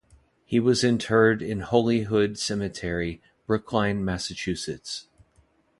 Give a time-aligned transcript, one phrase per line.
[0.45, 5.07] He was interred in Holyhood Cemetery, Brookline, Massachusetts.